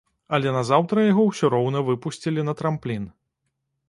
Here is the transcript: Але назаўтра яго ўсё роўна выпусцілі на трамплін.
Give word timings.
Але 0.35 0.51
назаўтра 0.53 1.03
яго 1.11 1.25
ўсё 1.27 1.51
роўна 1.55 1.83
выпусцілі 1.89 2.47
на 2.47 2.57
трамплін. 2.63 3.05